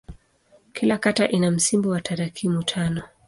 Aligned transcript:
Kila 0.73 0.97
kata 0.97 1.29
ina 1.29 1.51
msimbo 1.51 1.89
wa 1.89 2.01
tarakimu 2.01 2.63
tano. 2.63 3.03